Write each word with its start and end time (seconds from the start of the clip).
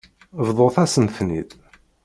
Bḍut-asen-ten-id. 0.47 1.51